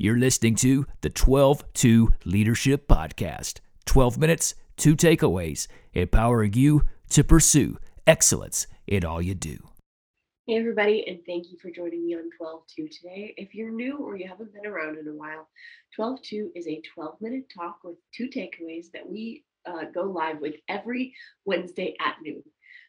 You're 0.00 0.16
listening 0.16 0.54
to 0.56 0.86
the 1.00 1.10
12 1.10 1.72
2 1.74 2.12
Leadership 2.24 2.86
Podcast 2.86 3.58
12 3.86 4.16
minutes, 4.16 4.54
two 4.76 4.94
takeaways, 4.94 5.66
empowering 5.92 6.52
you 6.52 6.84
to 7.10 7.24
pursue 7.24 7.78
excellence 8.06 8.68
in 8.86 9.04
all 9.04 9.20
you 9.20 9.34
do. 9.34 9.58
Hey, 10.46 10.56
everybody, 10.56 11.04
and 11.08 11.18
thank 11.26 11.50
you 11.50 11.58
for 11.60 11.72
joining 11.72 12.06
me 12.06 12.14
on 12.14 12.30
12 12.38 12.62
2 12.76 12.88
today. 12.88 13.34
If 13.36 13.56
you're 13.56 13.72
new 13.72 13.96
or 13.96 14.16
you 14.16 14.28
haven't 14.28 14.54
been 14.54 14.70
around 14.70 14.98
in 14.98 15.08
a 15.08 15.12
while, 15.12 15.48
12 15.96 16.22
2 16.22 16.52
is 16.54 16.68
a 16.68 16.80
12 16.94 17.16
minute 17.20 17.52
talk 17.52 17.78
with 17.82 17.96
two 18.14 18.28
takeaways 18.28 18.92
that 18.94 19.10
we 19.10 19.44
uh, 19.66 19.86
go 19.92 20.02
live 20.02 20.38
with 20.40 20.54
every 20.68 21.12
Wednesday 21.44 21.96
at 22.00 22.18
noon. 22.22 22.44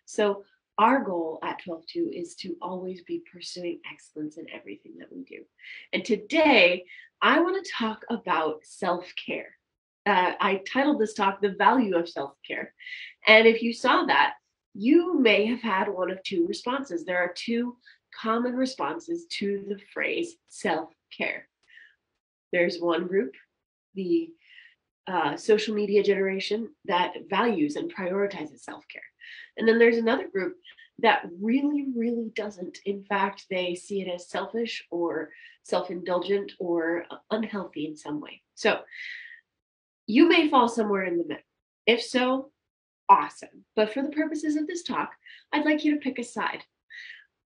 So, 0.05 0.43
our 0.79 1.03
goal 1.03 1.39
at 1.43 1.61
12.2 1.67 2.09
is 2.13 2.35
to 2.35 2.55
always 2.61 3.03
be 3.03 3.21
pursuing 3.31 3.81
excellence 3.91 4.37
in 4.37 4.49
everything 4.49 4.93
that 4.97 5.11
we 5.11 5.23
do. 5.23 5.43
And 5.91 6.05
today, 6.05 6.85
I 7.21 7.41
want 7.41 7.63
to 7.63 7.71
talk 7.71 8.05
about 8.09 8.61
self 8.63 9.11
care. 9.25 9.57
Uh, 10.05 10.31
I 10.39 10.61
titled 10.71 10.99
this 10.99 11.13
talk, 11.13 11.41
The 11.41 11.49
Value 11.49 11.97
of 11.97 12.07
Self 12.07 12.31
Care. 12.47 12.73
And 13.27 13.45
if 13.45 13.61
you 13.61 13.73
saw 13.73 14.05
that, 14.05 14.35
you 14.73 15.19
may 15.19 15.45
have 15.47 15.59
had 15.59 15.89
one 15.89 16.09
of 16.09 16.23
two 16.23 16.47
responses. 16.47 17.03
There 17.03 17.19
are 17.19 17.33
two 17.35 17.75
common 18.17 18.55
responses 18.55 19.25
to 19.31 19.65
the 19.67 19.79
phrase 19.93 20.35
self 20.47 20.89
care. 21.15 21.49
There's 22.53 22.79
one 22.79 23.05
group, 23.05 23.33
the 23.95 24.29
uh, 25.07 25.35
social 25.35 25.75
media 25.75 26.03
generation, 26.03 26.69
that 26.85 27.15
values 27.29 27.75
and 27.75 27.93
prioritizes 27.93 28.59
self 28.59 28.85
care. 28.87 29.03
And 29.57 29.67
then 29.67 29.79
there's 29.79 29.97
another 29.97 30.27
group 30.27 30.57
that 31.01 31.23
really, 31.41 31.87
really 31.95 32.31
doesn't. 32.35 32.79
In 32.85 33.03
fact, 33.03 33.45
they 33.49 33.75
see 33.75 34.01
it 34.01 34.13
as 34.13 34.29
selfish 34.29 34.85
or 34.91 35.29
self 35.63 35.91
indulgent 35.91 36.53
or 36.59 37.05
unhealthy 37.31 37.85
in 37.85 37.95
some 37.95 38.19
way. 38.21 38.41
So 38.55 38.79
you 40.07 40.27
may 40.27 40.49
fall 40.49 40.67
somewhere 40.67 41.03
in 41.05 41.17
the 41.17 41.25
middle. 41.25 41.43
If 41.85 42.01
so, 42.01 42.51
awesome. 43.07 43.65
But 43.75 43.93
for 43.93 44.01
the 44.01 44.09
purposes 44.09 44.55
of 44.55 44.67
this 44.67 44.83
talk, 44.83 45.11
I'd 45.51 45.65
like 45.65 45.83
you 45.83 45.95
to 45.95 46.01
pick 46.01 46.19
a 46.19 46.23
side. 46.23 46.63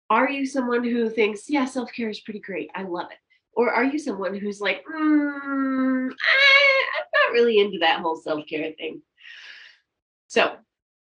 Are 0.10 0.30
you 0.30 0.46
someone 0.46 0.84
who 0.84 1.10
thinks, 1.10 1.50
yeah, 1.50 1.66
self 1.66 1.92
care 1.92 2.10
is 2.10 2.22
pretty 2.22 2.40
great? 2.40 2.70
I 2.74 2.84
love 2.84 3.08
it. 3.12 3.18
Or 3.54 3.72
are 3.72 3.84
you 3.84 3.98
someone 3.98 4.36
who's 4.36 4.62
like, 4.62 4.84
mm, 4.86 6.10
I, 6.10 6.84
I'm 6.98 7.06
not 7.14 7.34
really 7.34 7.60
into 7.60 7.80
that 7.80 8.00
whole 8.02 8.16
self 8.16 8.46
care 8.48 8.72
thing? 8.78 9.02
So, 10.28 10.56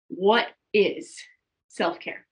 what 0.09 0.47
is 0.73 1.17
self 1.69 1.99
care. 1.99 2.25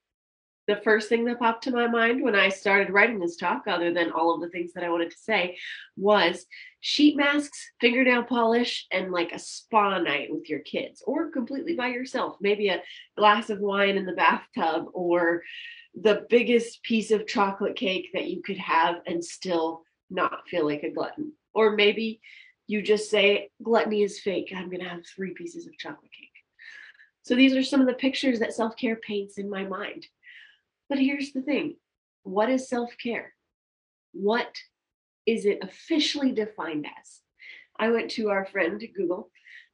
The 0.67 0.81
first 0.83 1.07
thing 1.07 1.23
that 1.25 1.39
popped 1.39 1.63
to 1.63 1.71
my 1.71 1.87
mind 1.87 2.21
when 2.21 2.35
I 2.35 2.49
started 2.49 2.91
writing 2.91 3.19
this 3.19 3.37
talk, 3.37 3.63
other 3.67 3.93
than 3.93 4.11
all 4.11 4.35
of 4.35 4.41
the 4.41 4.49
things 4.49 4.73
that 4.73 4.83
I 4.83 4.89
wanted 4.89 5.11
to 5.11 5.17
say, 5.17 5.57
was 5.95 6.45
sheet 6.81 7.15
masks, 7.15 7.71
fingernail 7.79 8.23
polish, 8.23 8.85
and 8.91 9.13
like 9.13 9.31
a 9.31 9.39
spa 9.39 9.97
night 9.99 10.27
with 10.29 10.49
your 10.49 10.59
kids, 10.59 11.01
or 11.07 11.31
completely 11.31 11.75
by 11.75 11.87
yourself. 11.87 12.35
Maybe 12.41 12.67
a 12.67 12.83
glass 13.15 13.49
of 13.49 13.59
wine 13.59 13.95
in 13.95 14.05
the 14.05 14.11
bathtub, 14.11 14.87
or 14.93 15.43
the 15.95 16.25
biggest 16.29 16.83
piece 16.83 17.11
of 17.11 17.27
chocolate 17.27 17.77
cake 17.77 18.09
that 18.13 18.27
you 18.27 18.41
could 18.41 18.57
have 18.57 18.97
and 19.05 19.23
still 19.23 19.83
not 20.09 20.47
feel 20.49 20.65
like 20.65 20.83
a 20.83 20.91
glutton. 20.91 21.31
Or 21.53 21.77
maybe 21.77 22.19
you 22.67 22.81
just 22.81 23.09
say, 23.09 23.49
gluttony 23.63 24.03
is 24.03 24.19
fake. 24.19 24.51
I'm 24.53 24.69
going 24.69 24.83
to 24.83 24.89
have 24.89 25.05
three 25.05 25.33
pieces 25.33 25.65
of 25.65 25.77
chocolate 25.77 26.11
cake. 26.11 26.36
So 27.27 27.35
these 27.35 27.57
are 27.57 27.63
some 27.63 27.81
of 27.81 27.87
the 27.87 27.93
pictures 27.93 28.39
that 28.39 28.53
self 28.53 28.77
care 28.77 28.95
paints 28.95 29.37
in 29.37 29.49
my 29.49 29.65
mind. 29.65 30.07
But 30.87 30.97
here's 30.97 31.33
the 31.33 31.41
thing 31.41 31.75
what 32.23 32.49
is 32.49 32.69
self 32.69 32.91
care? 33.03 33.33
What 34.13 34.55
is 35.25 35.45
it 35.45 35.59
officially 35.61 36.31
defined 36.31 36.85
as? 36.85 37.19
I 37.77 37.89
went 37.89 38.11
to 38.11 38.29
our 38.29 38.45
friend 38.45 38.81
Google, 38.95 39.29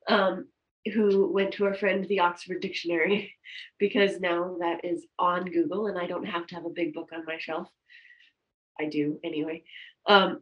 um, 0.09 0.47
who 0.95 1.31
went 1.31 1.53
to 1.53 1.65
our 1.65 1.75
friend 1.75 2.03
the 2.05 2.21
Oxford 2.21 2.59
Dictionary, 2.59 3.35
because 3.79 4.19
now 4.19 4.57
that 4.59 4.83
is 4.83 5.05
on 5.19 5.45
Google 5.45 5.85
and 5.85 5.99
I 5.99 6.07
don't 6.07 6.25
have 6.25 6.47
to 6.47 6.55
have 6.55 6.65
a 6.65 6.71
big 6.71 6.95
book 6.95 7.11
on 7.13 7.23
my 7.23 7.37
shelf. 7.37 7.69
I 8.79 8.85
do 8.85 9.19
anyway. 9.23 9.63
Um, 10.07 10.41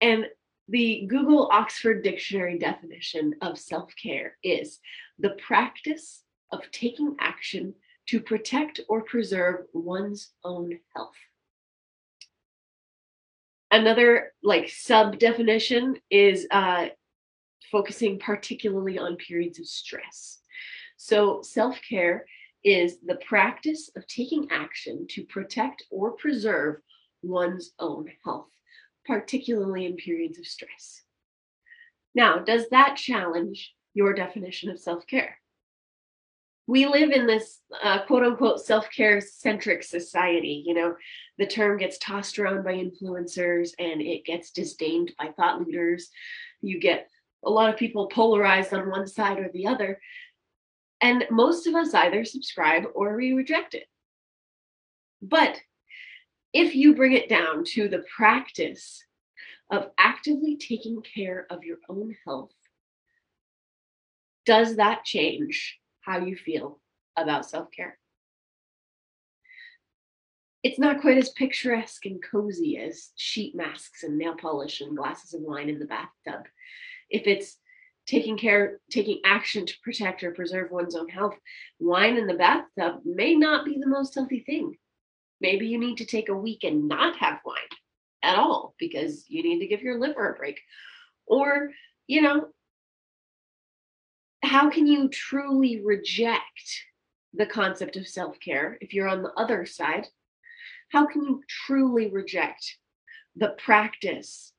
and 0.00 0.26
the 0.68 1.06
Google 1.06 1.48
Oxford 1.52 2.02
Dictionary 2.02 2.58
definition 2.58 3.36
of 3.40 3.56
self 3.56 3.92
care 4.02 4.36
is 4.42 4.80
the 5.20 5.36
practice 5.46 6.24
of 6.52 6.70
taking 6.72 7.16
action 7.20 7.74
to 8.08 8.20
protect 8.20 8.80
or 8.88 9.02
preserve 9.02 9.66
one's 9.72 10.32
own 10.44 10.78
health. 10.94 11.14
Another 13.70 14.32
like 14.42 14.68
sub 14.68 15.18
definition 15.18 15.96
is 16.10 16.46
uh, 16.50 16.86
focusing 17.70 18.18
particularly 18.18 18.98
on 18.98 19.16
periods 19.16 19.60
of 19.60 19.66
stress. 19.66 20.40
So 20.96 21.40
self 21.42 21.80
care 21.88 22.26
is 22.64 22.98
the 23.06 23.18
practice 23.26 23.90
of 23.96 24.06
taking 24.06 24.48
action 24.50 25.06
to 25.10 25.24
protect 25.24 25.84
or 25.90 26.12
preserve 26.12 26.76
one's 27.22 27.72
own 27.78 28.08
health, 28.24 28.50
particularly 29.06 29.86
in 29.86 29.96
periods 29.96 30.38
of 30.38 30.46
stress. 30.46 31.02
Now, 32.14 32.38
does 32.38 32.68
that 32.70 32.96
challenge 32.96 33.72
your 33.94 34.14
definition 34.14 34.70
of 34.70 34.78
self 34.78 35.06
care? 35.06 35.39
We 36.70 36.86
live 36.86 37.10
in 37.10 37.26
this 37.26 37.62
uh, 37.82 37.98
quote 38.06 38.22
unquote 38.22 38.64
self 38.64 38.88
care 38.94 39.20
centric 39.20 39.82
society. 39.82 40.62
You 40.64 40.74
know, 40.74 40.94
the 41.36 41.46
term 41.46 41.78
gets 41.78 41.98
tossed 41.98 42.38
around 42.38 42.62
by 42.62 42.74
influencers 42.74 43.70
and 43.80 44.00
it 44.00 44.24
gets 44.24 44.52
disdained 44.52 45.10
by 45.18 45.30
thought 45.32 45.60
leaders. 45.60 46.10
You 46.62 46.78
get 46.78 47.08
a 47.44 47.50
lot 47.50 47.70
of 47.70 47.76
people 47.76 48.06
polarized 48.06 48.72
on 48.72 48.88
one 48.88 49.08
side 49.08 49.40
or 49.40 49.50
the 49.52 49.66
other. 49.66 50.00
And 51.00 51.24
most 51.28 51.66
of 51.66 51.74
us 51.74 51.92
either 51.92 52.24
subscribe 52.24 52.84
or 52.94 53.16
we 53.16 53.32
reject 53.32 53.74
it. 53.74 53.88
But 55.20 55.60
if 56.52 56.76
you 56.76 56.94
bring 56.94 57.14
it 57.14 57.28
down 57.28 57.64
to 57.72 57.88
the 57.88 58.04
practice 58.16 59.02
of 59.72 59.90
actively 59.98 60.56
taking 60.56 61.02
care 61.02 61.48
of 61.50 61.64
your 61.64 61.78
own 61.88 62.14
health, 62.24 62.52
does 64.46 64.76
that 64.76 65.04
change 65.04 65.79
how 66.00 66.18
you 66.18 66.36
feel 66.36 66.80
about 67.16 67.48
self 67.48 67.70
care. 67.70 67.98
It's 70.62 70.78
not 70.78 71.00
quite 71.00 71.16
as 71.16 71.30
picturesque 71.30 72.04
and 72.04 72.22
cozy 72.22 72.76
as 72.76 73.10
sheet 73.16 73.54
masks 73.54 74.02
and 74.02 74.18
nail 74.18 74.34
polish 74.34 74.82
and 74.82 74.96
glasses 74.96 75.32
of 75.32 75.40
wine 75.40 75.70
in 75.70 75.78
the 75.78 75.86
bathtub. 75.86 76.46
If 77.08 77.26
it's 77.26 77.56
taking 78.06 78.36
care, 78.36 78.80
taking 78.90 79.20
action 79.24 79.64
to 79.64 79.74
protect 79.82 80.22
or 80.22 80.32
preserve 80.32 80.70
one's 80.70 80.96
own 80.96 81.08
health, 81.08 81.36
wine 81.78 82.16
in 82.16 82.26
the 82.26 82.34
bathtub 82.34 83.00
may 83.04 83.34
not 83.34 83.64
be 83.64 83.78
the 83.78 83.86
most 83.86 84.14
healthy 84.14 84.40
thing. 84.40 84.76
Maybe 85.40 85.66
you 85.66 85.78
need 85.78 85.96
to 85.98 86.04
take 86.04 86.28
a 86.28 86.34
week 86.34 86.64
and 86.64 86.88
not 86.88 87.16
have 87.16 87.40
wine 87.44 87.56
at 88.22 88.36
all 88.36 88.74
because 88.78 89.24
you 89.28 89.42
need 89.42 89.60
to 89.60 89.66
give 89.66 89.80
your 89.80 89.98
liver 89.98 90.34
a 90.34 90.36
break. 90.36 90.60
Or, 91.26 91.70
you 92.06 92.20
know, 92.20 92.48
how 94.50 94.68
can 94.68 94.84
you 94.84 95.08
truly 95.08 95.80
reject 95.80 96.84
the 97.32 97.46
concept 97.46 97.94
of 97.94 98.08
self 98.08 98.40
care 98.40 98.78
if 98.80 98.92
you're 98.92 99.06
on 99.06 99.22
the 99.22 99.32
other 99.34 99.64
side? 99.64 100.08
How 100.88 101.06
can 101.06 101.22
you 101.22 101.44
truly 101.48 102.10
reject 102.10 102.78
the 103.36 103.50
practice 103.64 104.52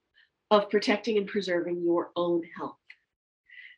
of 0.49 0.69
protecting 0.69 1.17
and 1.17 1.27
preserving 1.27 1.83
your 1.83 2.11
own 2.15 2.41
health? 2.57 2.77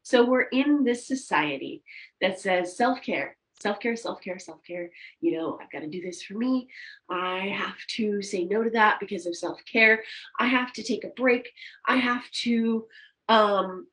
So, 0.03 0.23
we're 0.23 0.50
in 0.52 0.84
this 0.84 1.07
society 1.07 1.81
that 2.22 2.40
says 2.40 2.78
self 2.78 3.02
care, 3.02 3.35
self 3.59 3.79
care, 3.79 3.96
self 3.96 4.22
care, 4.22 4.38
self 4.38 4.59
care. 4.68 4.91
You 5.19 5.35
know, 5.35 5.57
I've 5.59 5.72
got 5.72 5.79
to 5.79 5.90
do 5.90 6.03
this 6.03 6.22
for 6.22 6.35
me. 6.35 6.69
I 7.09 7.47
have 7.57 7.79
to 7.96 8.22
say 8.22 8.44
no 8.44 8.62
to 8.62 8.69
that 8.69 9.00
because 9.00 9.25
of 9.25 9.35
self 9.35 9.59
care. 9.66 10.03
I 10.40 10.46
have 10.46 10.73
to 10.73 10.84
take 10.84 11.06
a 11.06 11.19
break. 11.22 11.50
I 11.88 11.96
have 11.96 12.29
to 12.43 12.85
um, 13.29 13.87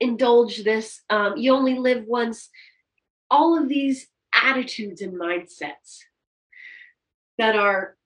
indulge 0.00 0.64
this. 0.64 1.02
Um, 1.10 1.36
you 1.36 1.52
only 1.52 1.78
live 1.78 2.04
once. 2.06 2.48
All 3.30 3.60
of 3.60 3.68
these 3.68 4.06
attitudes 4.34 5.00
and 5.00 5.14
mindsets 5.14 6.00
that 7.38 7.56
are 7.56 7.96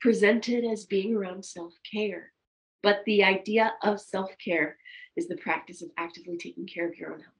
presented 0.00 0.64
as 0.64 0.84
being 0.84 1.14
around 1.14 1.44
self 1.44 1.72
care. 1.90 2.32
But 2.82 3.02
the 3.06 3.24
idea 3.24 3.72
of 3.82 4.00
self 4.00 4.30
care 4.42 4.76
is 5.16 5.28
the 5.28 5.36
practice 5.36 5.82
of 5.82 5.90
actively 5.96 6.36
taking 6.36 6.66
care 6.66 6.88
of 6.88 6.96
your 6.96 7.12
own 7.12 7.20
health. 7.20 7.34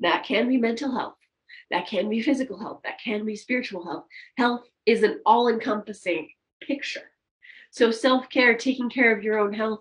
That 0.00 0.24
can 0.24 0.48
be 0.48 0.56
mental 0.56 0.92
health, 0.92 1.16
that 1.70 1.86
can 1.86 2.08
be 2.08 2.22
physical 2.22 2.58
health, 2.58 2.80
that 2.84 3.00
can 3.02 3.24
be 3.24 3.36
spiritual 3.36 3.84
health. 3.84 4.04
Health 4.36 4.68
is 4.86 5.02
an 5.02 5.20
all 5.26 5.48
encompassing 5.48 6.30
picture. 6.60 7.10
So, 7.70 7.90
self 7.90 8.28
care, 8.28 8.56
taking 8.56 8.90
care 8.90 9.16
of 9.16 9.24
your 9.24 9.38
own 9.38 9.52
health, 9.52 9.80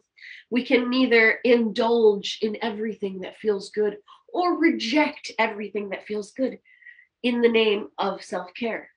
we 0.51 0.65
can 0.65 0.89
neither 0.89 1.39
indulge 1.45 2.37
in 2.41 2.57
everything 2.61 3.21
that 3.21 3.37
feels 3.37 3.71
good 3.71 3.97
or 4.27 4.59
reject 4.59 5.31
everything 5.39 5.89
that 5.89 6.05
feels 6.05 6.31
good 6.33 6.59
in 7.23 7.41
the 7.41 7.49
name 7.49 7.87
of 7.97 8.23
self 8.23 8.53
care. 8.53 8.89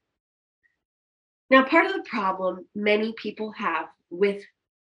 Now, 1.50 1.64
part 1.64 1.86
of 1.86 1.92
the 1.92 2.02
problem 2.02 2.66
many 2.74 3.12
people 3.12 3.52
have 3.52 3.86
with 4.10 4.42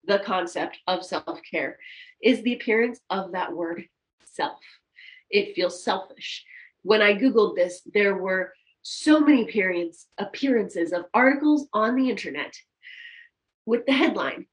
the 0.05 0.19
concept 0.19 0.79
of 0.87 1.05
self 1.05 1.39
care 1.49 1.77
is 2.21 2.41
the 2.41 2.53
appearance 2.53 2.99
of 3.09 3.31
that 3.33 3.53
word 3.53 3.85
self. 4.25 4.59
It 5.29 5.55
feels 5.55 5.83
selfish. 5.83 6.43
When 6.81 7.01
I 7.01 7.13
Googled 7.13 7.55
this, 7.55 7.81
there 7.93 8.17
were 8.17 8.53
so 8.81 9.19
many 9.19 9.43
appearance, 9.43 10.07
appearances 10.17 10.93
of 10.93 11.05
articles 11.13 11.67
on 11.73 11.95
the 11.95 12.09
internet 12.09 12.55
with 13.65 13.85
the 13.85 13.93
headline 13.93 14.45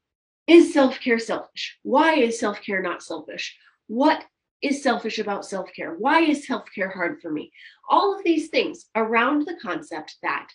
Is 0.47 0.73
self 0.73 0.99
care 0.99 1.19
selfish? 1.19 1.77
Why 1.83 2.15
is 2.15 2.39
self 2.39 2.61
care 2.61 2.81
not 2.81 3.01
selfish? 3.01 3.57
What 3.87 4.25
is 4.61 4.83
selfish 4.83 5.19
about 5.19 5.45
self 5.45 5.69
care? 5.73 5.93
Why 5.93 6.21
is 6.21 6.45
self 6.45 6.65
care 6.73 6.89
hard 6.89 7.21
for 7.21 7.31
me? 7.31 7.51
All 7.89 8.17
of 8.17 8.23
these 8.23 8.49
things 8.49 8.85
around 8.95 9.45
the 9.45 9.57
concept 9.61 10.17
that 10.21 10.49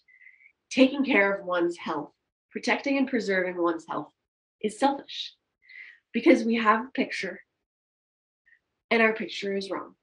taking 0.70 1.05
care 1.05 1.32
of 1.32 1.46
one's 1.46 1.79
health, 1.79 2.12
protecting 2.50 2.99
and 2.99 3.08
preserving 3.08 3.61
one's 3.61 3.87
health 3.88 4.12
is 4.61 4.79
selfish 4.79 5.35
because 6.12 6.44
we 6.44 6.56
have 6.56 6.87
a 6.87 6.90
picture 6.90 7.40
and 8.90 9.02
our 9.02 9.12
picture 9.12 9.56
is 9.56 9.70
wrong. 9.70 9.94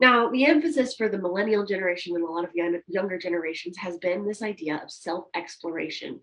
Now, 0.00 0.30
the 0.30 0.46
emphasis 0.46 0.94
for 0.94 1.08
the 1.08 1.18
millennial 1.18 1.66
generation 1.66 2.14
and 2.14 2.24
a 2.24 2.30
lot 2.30 2.44
of 2.44 2.50
younger 2.86 3.18
generations 3.18 3.76
has 3.76 3.98
been 3.98 4.26
this 4.26 4.42
idea 4.42 4.80
of 4.82 4.90
self 4.90 5.26
exploration 5.34 6.20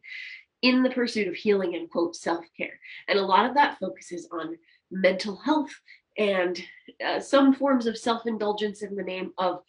in 0.62 0.84
the 0.84 0.90
pursuit 0.90 1.28
of 1.28 1.36
healing 1.36 1.76
and 1.76 1.90
quote 1.90 2.16
self 2.16 2.46
care. 2.56 2.80
And 3.08 3.20
a 3.20 3.26
lot 3.26 3.46
of 3.46 3.56
that 3.56 3.78
focuses 3.80 4.28
on 4.32 4.58
mental 4.92 5.36
health 5.38 5.72
and 6.18 6.60
uh, 7.06 7.20
some 7.20 7.54
forms 7.54 7.86
of 7.86 7.98
self 7.98 8.26
indulgence 8.26 8.82
in 8.82 8.96
the 8.96 9.04
name 9.04 9.32
of 9.38 9.62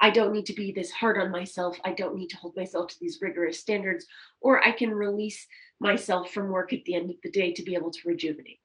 I 0.00 0.10
don't 0.10 0.32
need 0.32 0.46
to 0.46 0.52
be 0.52 0.70
this 0.70 0.92
hard 0.92 1.18
on 1.18 1.32
myself. 1.32 1.78
I 1.84 1.92
don't 1.92 2.14
need 2.14 2.28
to 2.28 2.36
hold 2.36 2.56
myself 2.56 2.88
to 2.88 2.96
these 3.00 3.18
rigorous 3.20 3.58
standards, 3.58 4.06
or 4.40 4.64
I 4.64 4.70
can 4.70 4.94
release 4.94 5.44
myself 5.80 6.30
from 6.32 6.50
work 6.50 6.72
at 6.72 6.84
the 6.84 6.94
end 6.94 7.10
of 7.10 7.16
the 7.22 7.30
day 7.30 7.52
to 7.52 7.62
be 7.62 7.74
able 7.74 7.90
to 7.90 8.08
rejuvenate. 8.08 8.60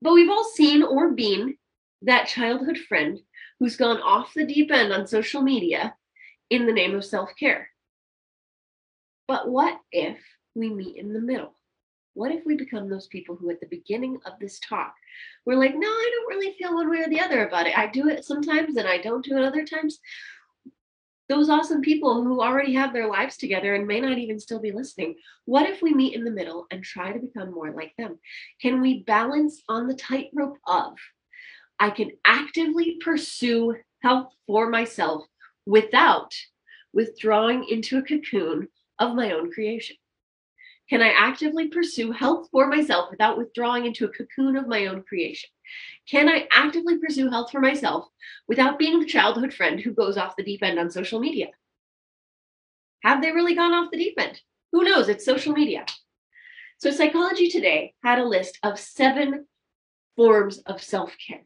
But 0.00 0.14
we've 0.14 0.30
all 0.30 0.44
seen 0.44 0.82
or 0.82 1.10
been 1.10 1.56
that 2.02 2.26
childhood 2.26 2.78
friend 2.78 3.18
who's 3.58 3.76
gone 3.76 4.00
off 4.00 4.32
the 4.34 4.46
deep 4.46 4.70
end 4.72 4.92
on 4.92 5.06
social 5.06 5.42
media 5.42 5.94
in 6.48 6.66
the 6.66 6.72
name 6.72 6.94
of 6.94 7.04
self 7.04 7.30
care. 7.38 7.68
But 9.28 9.48
what 9.48 9.78
if 9.92 10.18
we 10.60 10.70
meet 10.70 10.96
in 10.96 11.12
the 11.12 11.20
middle? 11.20 11.56
What 12.14 12.32
if 12.32 12.44
we 12.44 12.54
become 12.54 12.88
those 12.88 13.06
people 13.06 13.36
who, 13.36 13.50
at 13.50 13.60
the 13.60 13.66
beginning 13.66 14.18
of 14.26 14.32
this 14.40 14.60
talk, 14.60 14.94
we're 15.46 15.58
like, 15.58 15.74
no, 15.74 15.88
I 15.88 16.10
don't 16.12 16.36
really 16.36 16.54
feel 16.58 16.74
one 16.74 16.90
way 16.90 16.98
or 16.98 17.08
the 17.08 17.20
other 17.20 17.46
about 17.46 17.66
it. 17.66 17.78
I 17.78 17.86
do 17.86 18.08
it 18.08 18.24
sometimes 18.24 18.76
and 18.76 18.86
I 18.86 18.98
don't 18.98 19.24
do 19.24 19.36
it 19.36 19.44
other 19.44 19.64
times. 19.64 19.98
Those 21.28 21.48
awesome 21.48 21.80
people 21.80 22.24
who 22.24 22.42
already 22.42 22.74
have 22.74 22.92
their 22.92 23.08
lives 23.08 23.36
together 23.36 23.74
and 23.74 23.86
may 23.86 24.00
not 24.00 24.18
even 24.18 24.40
still 24.40 24.58
be 24.58 24.72
listening, 24.72 25.14
what 25.44 25.70
if 25.70 25.80
we 25.80 25.94
meet 25.94 26.14
in 26.14 26.24
the 26.24 26.30
middle 26.30 26.66
and 26.72 26.82
try 26.82 27.12
to 27.12 27.20
become 27.20 27.52
more 27.52 27.70
like 27.70 27.92
them? 27.96 28.18
Can 28.60 28.80
we 28.80 29.04
balance 29.04 29.62
on 29.68 29.86
the 29.86 29.94
tightrope 29.94 30.58
of 30.66 30.94
I 31.78 31.90
can 31.90 32.10
actively 32.26 32.98
pursue 33.02 33.76
health 34.02 34.32
for 34.46 34.68
myself 34.68 35.24
without 35.64 36.34
withdrawing 36.92 37.64
into 37.70 37.98
a 37.98 38.02
cocoon 38.02 38.68
of 38.98 39.14
my 39.14 39.32
own 39.32 39.52
creation? 39.52 39.96
Can 40.90 41.02
I 41.02 41.14
actively 41.16 41.68
pursue 41.68 42.10
health 42.10 42.48
for 42.50 42.66
myself 42.66 43.12
without 43.12 43.38
withdrawing 43.38 43.86
into 43.86 44.06
a 44.06 44.08
cocoon 44.08 44.56
of 44.56 44.66
my 44.66 44.86
own 44.86 45.04
creation? 45.04 45.48
Can 46.08 46.28
I 46.28 46.48
actively 46.50 46.98
pursue 46.98 47.30
health 47.30 47.52
for 47.52 47.60
myself 47.60 48.08
without 48.48 48.76
being 48.76 48.98
the 48.98 49.06
childhood 49.06 49.54
friend 49.54 49.78
who 49.78 49.92
goes 49.92 50.16
off 50.16 50.34
the 50.36 50.42
deep 50.42 50.64
end 50.64 50.80
on 50.80 50.90
social 50.90 51.20
media? 51.20 51.46
Have 53.04 53.22
they 53.22 53.30
really 53.30 53.54
gone 53.54 53.72
off 53.72 53.92
the 53.92 53.98
deep 53.98 54.14
end? 54.18 54.42
Who 54.72 54.82
knows? 54.82 55.08
It's 55.08 55.24
social 55.24 55.52
media. 55.52 55.86
So, 56.78 56.90
Psychology 56.90 57.48
Today 57.48 57.94
had 58.02 58.18
a 58.18 58.24
list 58.24 58.58
of 58.64 58.78
seven 58.80 59.46
forms 60.16 60.58
of 60.58 60.82
self 60.82 61.14
care. 61.24 61.44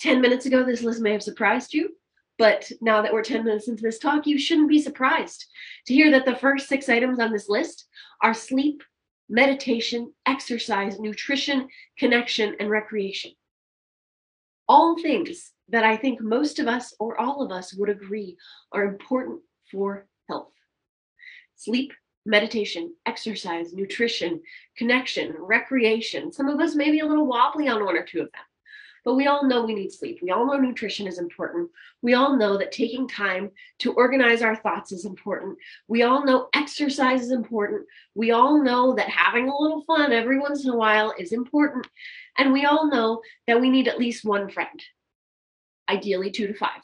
10 0.00 0.20
minutes 0.20 0.44
ago, 0.44 0.62
this 0.62 0.82
list 0.82 1.00
may 1.00 1.12
have 1.12 1.22
surprised 1.22 1.72
you. 1.72 1.96
But 2.38 2.70
now 2.80 3.02
that 3.02 3.12
we're 3.12 3.22
10 3.22 3.44
minutes 3.44 3.68
into 3.68 3.82
this 3.82 3.98
talk, 3.98 4.26
you 4.26 4.38
shouldn't 4.38 4.68
be 4.68 4.80
surprised 4.80 5.46
to 5.86 5.94
hear 5.94 6.10
that 6.10 6.26
the 6.26 6.36
first 6.36 6.68
six 6.68 6.88
items 6.88 7.18
on 7.18 7.32
this 7.32 7.48
list 7.48 7.86
are 8.22 8.34
sleep, 8.34 8.82
meditation, 9.28 10.12
exercise, 10.26 11.00
nutrition, 11.00 11.68
connection, 11.98 12.54
and 12.60 12.70
recreation. 12.70 13.32
All 14.68 15.00
things 15.00 15.52
that 15.68 15.84
I 15.84 15.96
think 15.96 16.20
most 16.20 16.58
of 16.58 16.68
us 16.68 16.94
or 17.00 17.18
all 17.18 17.42
of 17.42 17.50
us 17.50 17.74
would 17.74 17.88
agree 17.88 18.36
are 18.72 18.84
important 18.84 19.40
for 19.70 20.06
health. 20.28 20.52
Sleep, 21.56 21.92
meditation, 22.26 22.94
exercise, 23.06 23.72
nutrition, 23.72 24.42
connection, 24.76 25.34
recreation. 25.38 26.32
Some 26.32 26.48
of 26.48 26.60
us 26.60 26.74
may 26.74 26.90
be 26.90 27.00
a 27.00 27.06
little 27.06 27.26
wobbly 27.26 27.68
on 27.68 27.84
one 27.84 27.96
or 27.96 28.04
two 28.04 28.20
of 28.20 28.30
them. 28.32 28.42
But 29.06 29.14
we 29.14 29.28
all 29.28 29.46
know 29.46 29.64
we 29.64 29.74
need 29.74 29.92
sleep. 29.92 30.18
We 30.20 30.32
all 30.32 30.44
know 30.44 30.58
nutrition 30.58 31.06
is 31.06 31.20
important. 31.20 31.70
We 32.02 32.14
all 32.14 32.36
know 32.36 32.58
that 32.58 32.72
taking 32.72 33.06
time 33.06 33.52
to 33.78 33.92
organize 33.92 34.42
our 34.42 34.56
thoughts 34.56 34.90
is 34.90 35.04
important. 35.04 35.58
We 35.86 36.02
all 36.02 36.24
know 36.24 36.48
exercise 36.54 37.22
is 37.22 37.30
important. 37.30 37.86
We 38.16 38.32
all 38.32 38.60
know 38.60 38.96
that 38.96 39.08
having 39.08 39.48
a 39.48 39.56
little 39.56 39.84
fun 39.84 40.12
every 40.12 40.40
once 40.40 40.64
in 40.64 40.70
a 40.70 40.76
while 40.76 41.14
is 41.16 41.30
important. 41.30 41.86
And 42.36 42.52
we 42.52 42.64
all 42.64 42.90
know 42.90 43.22
that 43.46 43.60
we 43.60 43.70
need 43.70 43.86
at 43.86 44.00
least 44.00 44.24
one 44.24 44.50
friend, 44.50 44.82
ideally 45.88 46.32
two 46.32 46.48
to 46.48 46.54
five. 46.54 46.82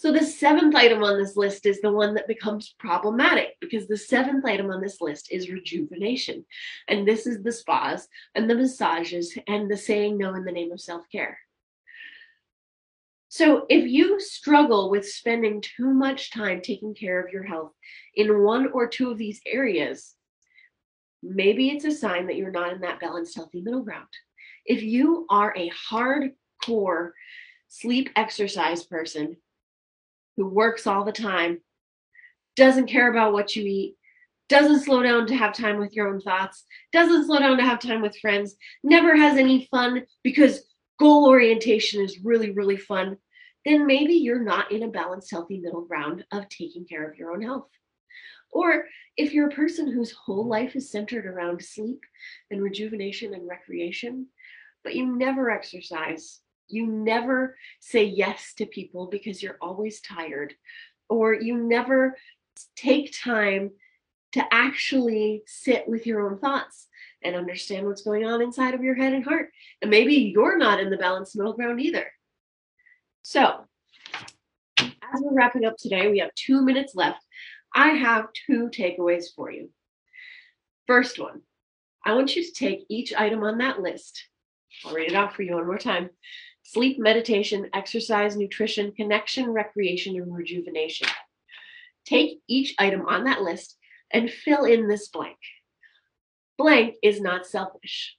So 0.00 0.10
the 0.10 0.24
seventh 0.24 0.74
item 0.74 1.04
on 1.04 1.18
this 1.18 1.36
list 1.36 1.66
is 1.66 1.82
the 1.82 1.92
one 1.92 2.14
that 2.14 2.26
becomes 2.26 2.74
problematic 2.78 3.58
because 3.60 3.86
the 3.86 3.98
seventh 3.98 4.46
item 4.46 4.70
on 4.70 4.80
this 4.80 4.98
list 4.98 5.30
is 5.30 5.50
rejuvenation. 5.50 6.46
And 6.88 7.06
this 7.06 7.26
is 7.26 7.42
the 7.42 7.52
spas 7.52 8.08
and 8.34 8.48
the 8.48 8.54
massages 8.54 9.36
and 9.46 9.70
the 9.70 9.76
saying 9.76 10.16
no 10.16 10.32
in 10.32 10.46
the 10.46 10.52
name 10.52 10.72
of 10.72 10.80
self 10.80 11.04
care. 11.12 11.38
So 13.28 13.66
if 13.68 13.90
you 13.90 14.18
struggle 14.20 14.88
with 14.88 15.06
spending 15.06 15.60
too 15.60 15.92
much 15.92 16.32
time 16.32 16.62
taking 16.62 16.94
care 16.94 17.20
of 17.20 17.30
your 17.30 17.44
health 17.44 17.72
in 18.14 18.42
one 18.42 18.72
or 18.72 18.88
two 18.88 19.10
of 19.10 19.18
these 19.18 19.42
areas, 19.44 20.14
maybe 21.22 21.68
it's 21.68 21.84
a 21.84 21.90
sign 21.90 22.26
that 22.28 22.36
you're 22.36 22.50
not 22.50 22.72
in 22.72 22.80
that 22.80 23.00
balanced, 23.00 23.36
healthy 23.36 23.60
middle 23.60 23.82
ground. 23.82 24.08
If 24.64 24.82
you 24.82 25.26
are 25.28 25.54
a 25.54 25.70
hardcore 25.90 27.10
sleep 27.68 28.08
exercise 28.16 28.82
person, 28.84 29.36
who 30.36 30.46
works 30.46 30.86
all 30.86 31.04
the 31.04 31.12
time, 31.12 31.60
doesn't 32.56 32.88
care 32.88 33.10
about 33.10 33.32
what 33.32 33.54
you 33.56 33.64
eat, 33.64 33.96
doesn't 34.48 34.84
slow 34.84 35.02
down 35.02 35.26
to 35.26 35.36
have 35.36 35.54
time 35.54 35.78
with 35.78 35.94
your 35.94 36.08
own 36.08 36.20
thoughts, 36.20 36.64
doesn't 36.92 37.26
slow 37.26 37.38
down 37.38 37.56
to 37.56 37.62
have 37.62 37.78
time 37.78 38.02
with 38.02 38.18
friends, 38.18 38.56
never 38.82 39.16
has 39.16 39.38
any 39.38 39.68
fun 39.70 40.04
because 40.22 40.64
goal 40.98 41.28
orientation 41.28 42.02
is 42.02 42.18
really, 42.24 42.50
really 42.50 42.76
fun, 42.76 43.16
then 43.64 43.86
maybe 43.86 44.14
you're 44.14 44.42
not 44.42 44.72
in 44.72 44.82
a 44.82 44.88
balanced, 44.88 45.30
healthy 45.30 45.58
middle 45.58 45.84
ground 45.84 46.24
of 46.32 46.48
taking 46.48 46.84
care 46.84 47.08
of 47.08 47.16
your 47.16 47.32
own 47.32 47.42
health. 47.42 47.68
Or 48.52 48.84
if 49.16 49.32
you're 49.32 49.48
a 49.48 49.54
person 49.54 49.90
whose 49.90 50.12
whole 50.12 50.46
life 50.46 50.74
is 50.74 50.90
centered 50.90 51.26
around 51.26 51.62
sleep 51.62 52.00
and 52.50 52.62
rejuvenation 52.62 53.34
and 53.34 53.48
recreation, 53.48 54.26
but 54.82 54.94
you 54.94 55.16
never 55.16 55.50
exercise, 55.50 56.40
you 56.72 56.86
never 56.86 57.56
say 57.80 58.04
yes 58.04 58.54
to 58.58 58.66
people 58.66 59.06
because 59.06 59.42
you're 59.42 59.58
always 59.60 60.00
tired, 60.00 60.54
or 61.08 61.34
you 61.34 61.56
never 61.56 62.16
take 62.76 63.14
time 63.22 63.70
to 64.32 64.44
actually 64.52 65.42
sit 65.46 65.88
with 65.88 66.06
your 66.06 66.30
own 66.30 66.38
thoughts 66.38 66.86
and 67.22 67.36
understand 67.36 67.86
what's 67.86 68.02
going 68.02 68.24
on 68.24 68.40
inside 68.40 68.74
of 68.74 68.82
your 68.82 68.94
head 68.94 69.12
and 69.12 69.24
heart. 69.24 69.50
And 69.82 69.90
maybe 69.90 70.14
you're 70.14 70.56
not 70.56 70.80
in 70.80 70.90
the 70.90 70.96
balanced 70.96 71.36
middle 71.36 71.52
ground 71.52 71.80
either. 71.80 72.06
So, 73.22 73.66
as 74.78 75.20
we're 75.20 75.34
wrapping 75.34 75.64
up 75.64 75.76
today, 75.76 76.08
we 76.10 76.18
have 76.20 76.34
two 76.34 76.62
minutes 76.62 76.94
left. 76.94 77.24
I 77.74 77.90
have 77.90 78.28
two 78.46 78.68
takeaways 78.68 79.26
for 79.34 79.50
you. 79.50 79.70
First 80.86 81.18
one, 81.18 81.42
I 82.04 82.14
want 82.14 82.34
you 82.34 82.44
to 82.44 82.52
take 82.52 82.86
each 82.88 83.12
item 83.14 83.42
on 83.42 83.58
that 83.58 83.80
list. 83.80 84.24
I'll 84.84 84.94
read 84.94 85.10
it 85.10 85.16
off 85.16 85.34
for 85.34 85.42
you 85.42 85.54
one 85.54 85.66
more 85.66 85.78
time 85.78 86.10
sleep, 86.72 87.00
meditation, 87.00 87.68
exercise, 87.74 88.36
nutrition, 88.36 88.92
connection, 88.92 89.50
recreation, 89.50 90.14
and 90.14 90.32
rejuvenation. 90.32 91.08
Take 92.06 92.38
each 92.46 92.76
item 92.78 93.06
on 93.08 93.24
that 93.24 93.42
list 93.42 93.76
and 94.12 94.30
fill 94.30 94.64
in 94.64 94.86
this 94.86 95.08
blank. 95.08 95.36
Blank 96.58 96.94
is 97.02 97.20
not 97.20 97.44
selfish. 97.44 98.16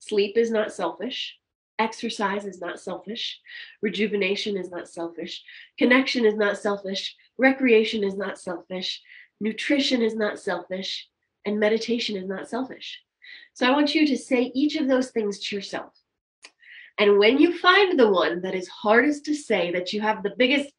Sleep 0.00 0.36
is 0.36 0.50
not 0.50 0.72
selfish. 0.72 1.36
Exercise 1.78 2.44
is 2.44 2.60
not 2.60 2.80
selfish. 2.80 3.38
Rejuvenation 3.82 4.56
is 4.56 4.68
not 4.70 4.88
selfish. 4.88 5.40
Connection 5.78 6.24
is 6.24 6.34
not 6.34 6.58
selfish. 6.58 7.14
Recreation 7.38 8.02
is 8.02 8.16
not 8.16 8.36
selfish. 8.36 9.00
Nutrition 9.40 10.02
is 10.02 10.16
not 10.16 10.40
selfish. 10.40 11.06
And 11.44 11.60
meditation 11.60 12.16
is 12.16 12.26
not 12.26 12.48
selfish. 12.48 13.00
So 13.54 13.64
I 13.64 13.70
want 13.70 13.94
you 13.94 14.08
to 14.08 14.16
say 14.16 14.50
each 14.56 14.74
of 14.74 14.88
those 14.88 15.12
things 15.12 15.38
to 15.38 15.56
yourself. 15.56 15.99
And 16.98 17.18
when 17.18 17.38
you 17.38 17.58
find 17.58 17.98
the 17.98 18.10
one 18.10 18.42
that 18.42 18.54
is 18.54 18.68
hardest 18.68 19.24
to 19.26 19.34
say, 19.34 19.70
that 19.72 19.92
you 19.92 20.00
have 20.00 20.22
the 20.22 20.34
biggest 20.36 20.70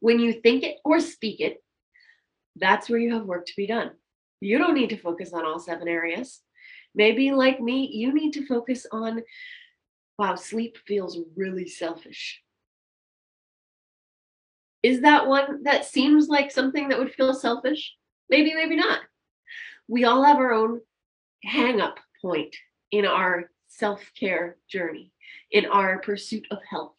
when 0.00 0.18
you 0.18 0.32
think 0.32 0.64
it 0.64 0.76
or 0.84 1.00
speak 1.00 1.40
it, 1.40 1.62
that's 2.56 2.88
where 2.88 2.98
you 2.98 3.14
have 3.14 3.24
work 3.24 3.46
to 3.46 3.52
be 3.56 3.66
done. 3.66 3.90
You 4.40 4.58
don't 4.58 4.74
need 4.74 4.90
to 4.90 4.96
focus 4.96 5.32
on 5.32 5.44
all 5.44 5.58
seven 5.58 5.88
areas. 5.88 6.40
Maybe, 6.94 7.30
like 7.32 7.60
me, 7.60 7.88
you 7.92 8.12
need 8.12 8.32
to 8.32 8.46
focus 8.46 8.86
on 8.90 9.22
wow, 10.18 10.34
sleep 10.34 10.76
feels 10.86 11.18
really 11.34 11.66
selfish. 11.66 12.42
Is 14.82 15.00
that 15.00 15.26
one 15.26 15.62
that 15.62 15.86
seems 15.86 16.28
like 16.28 16.50
something 16.50 16.88
that 16.88 16.98
would 16.98 17.14
feel 17.14 17.32
selfish? 17.32 17.94
Maybe, 18.28 18.52
maybe 18.52 18.76
not. 18.76 19.00
We 19.88 20.04
all 20.04 20.22
have 20.22 20.36
our 20.36 20.52
own 20.52 20.80
hang 21.42 21.80
up 21.80 21.98
point 22.20 22.54
in 22.90 23.06
our 23.06 23.50
self 23.80 24.12
care 24.18 24.58
journey, 24.68 25.12
in 25.50 25.66
our 25.66 25.98
pursuit 25.98 26.46
of 26.50 26.58
health. 26.68 26.94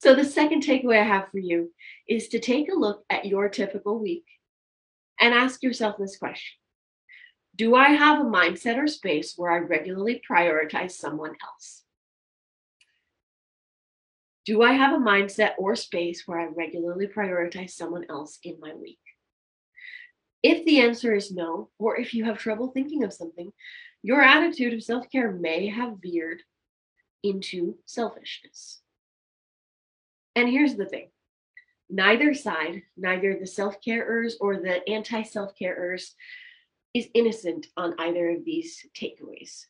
So, 0.00 0.14
the 0.14 0.24
second 0.24 0.62
takeaway 0.62 1.00
I 1.00 1.04
have 1.04 1.28
for 1.30 1.38
you 1.38 1.72
is 2.08 2.28
to 2.28 2.40
take 2.40 2.72
a 2.72 2.78
look 2.78 3.04
at 3.10 3.26
your 3.26 3.48
typical 3.48 3.98
week 4.00 4.24
and 5.20 5.34
ask 5.34 5.62
yourself 5.62 5.96
this 5.98 6.16
question 6.16 6.56
Do 7.54 7.74
I 7.74 7.90
have 7.90 8.20
a 8.20 8.24
mindset 8.24 8.76
or 8.76 8.86
space 8.86 9.34
where 9.36 9.52
I 9.52 9.58
regularly 9.58 10.22
prioritize 10.28 10.92
someone 10.92 11.34
else? 11.44 11.84
Do 14.46 14.62
I 14.62 14.72
have 14.72 14.94
a 14.94 15.04
mindset 15.04 15.52
or 15.58 15.76
space 15.76 16.22
where 16.24 16.40
I 16.40 16.46
regularly 16.46 17.06
prioritize 17.06 17.70
someone 17.70 18.06
else 18.08 18.38
in 18.42 18.58
my 18.60 18.72
week? 18.74 18.98
If 20.42 20.64
the 20.64 20.80
answer 20.80 21.14
is 21.14 21.32
no, 21.32 21.68
or 21.78 21.98
if 21.98 22.14
you 22.14 22.24
have 22.24 22.38
trouble 22.38 22.68
thinking 22.68 23.02
of 23.02 23.12
something, 23.12 23.52
your 24.02 24.22
attitude 24.22 24.74
of 24.74 24.82
self 24.82 25.10
care 25.10 25.32
may 25.32 25.68
have 25.68 25.98
veered 26.02 26.42
into 27.22 27.76
selfishness. 27.84 28.80
And 30.36 30.48
here's 30.48 30.76
the 30.76 30.86
thing 30.86 31.08
neither 31.90 32.34
side, 32.34 32.82
neither 32.96 33.34
the 33.34 33.46
self 33.46 33.76
carers 33.80 34.34
or 34.40 34.56
the 34.56 34.86
anti 34.88 35.22
self 35.22 35.52
carers, 35.60 36.12
is 36.94 37.08
innocent 37.14 37.66
on 37.76 37.94
either 37.98 38.30
of 38.30 38.44
these 38.44 38.86
takeaways. 38.96 39.66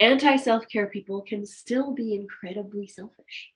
Anti 0.00 0.36
self 0.36 0.68
care 0.68 0.86
people 0.86 1.22
can 1.22 1.44
still 1.44 1.92
be 1.92 2.14
incredibly 2.14 2.86
selfish. 2.86 3.50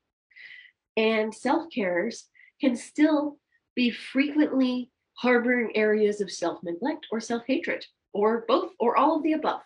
And 0.97 1.35
self 1.35 1.69
carers 1.75 2.25
can 2.61 2.77
still 2.77 3.39
be 3.75 3.91
frequently 3.91 4.91
harboring 5.15 5.75
areas 5.77 6.21
of 6.21 6.31
self 6.31 6.63
neglect 6.63 7.07
or 7.11 7.21
self 7.21 7.45
hatred, 7.47 7.87
or 8.13 8.45
both, 8.47 8.73
or 8.79 8.97
all 8.97 9.17
of 9.17 9.23
the 9.23 9.33
above. 9.33 9.63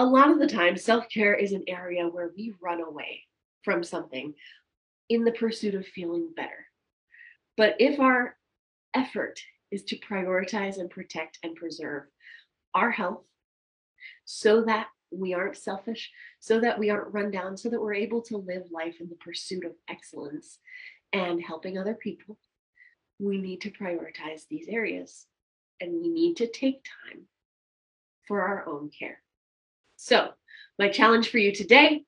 A 0.00 0.06
lot 0.06 0.30
of 0.30 0.38
the 0.38 0.46
time, 0.46 0.78
self 0.78 1.10
care 1.10 1.34
is 1.34 1.52
an 1.52 1.64
area 1.68 2.08
where 2.08 2.30
we 2.34 2.54
run 2.58 2.80
away 2.80 3.24
from 3.62 3.84
something 3.84 4.32
in 5.10 5.24
the 5.24 5.32
pursuit 5.32 5.74
of 5.74 5.86
feeling 5.86 6.32
better. 6.34 6.68
But 7.58 7.76
if 7.78 8.00
our 8.00 8.34
effort 8.94 9.42
is 9.70 9.84
to 9.84 9.98
prioritize 9.98 10.78
and 10.78 10.88
protect 10.88 11.38
and 11.42 11.54
preserve 11.54 12.04
our 12.74 12.90
health 12.90 13.26
so 14.24 14.62
that 14.62 14.86
we 15.10 15.34
aren't 15.34 15.58
selfish, 15.58 16.10
so 16.38 16.60
that 16.60 16.78
we 16.78 16.88
aren't 16.88 17.12
run 17.12 17.30
down, 17.30 17.58
so 17.58 17.68
that 17.68 17.82
we're 17.82 17.92
able 17.92 18.22
to 18.22 18.38
live 18.38 18.62
life 18.70 19.02
in 19.02 19.10
the 19.10 19.16
pursuit 19.16 19.66
of 19.66 19.72
excellence 19.90 20.60
and 21.12 21.42
helping 21.42 21.76
other 21.76 21.92
people, 21.92 22.38
we 23.18 23.36
need 23.36 23.60
to 23.60 23.70
prioritize 23.70 24.48
these 24.48 24.66
areas 24.66 25.26
and 25.78 25.92
we 25.92 26.08
need 26.08 26.38
to 26.38 26.46
take 26.46 26.86
time 27.04 27.24
for 28.26 28.40
our 28.40 28.66
own 28.66 28.88
care. 28.98 29.18
So, 30.02 30.30
my 30.78 30.88
challenge 30.88 31.28
for 31.28 31.36
you 31.36 31.52
today 31.52 32.04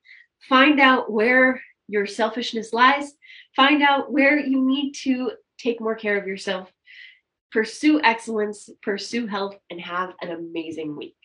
find 0.49 0.81
out 0.81 1.13
where 1.13 1.61
your 1.89 2.07
selfishness 2.07 2.73
lies, 2.73 3.13
find 3.55 3.83
out 3.83 4.11
where 4.11 4.39
you 4.39 4.67
need 4.67 4.93
to 5.03 5.33
take 5.59 5.79
more 5.79 5.95
care 5.95 6.17
of 6.17 6.27
yourself, 6.27 6.73
pursue 7.51 8.01
excellence, 8.03 8.71
pursue 8.81 9.27
health, 9.27 9.57
and 9.69 9.79
have 9.79 10.15
an 10.23 10.31
amazing 10.31 10.97
week. 10.97 11.17